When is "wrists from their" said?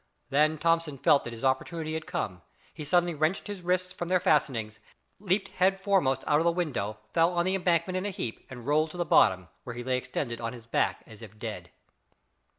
3.61-4.19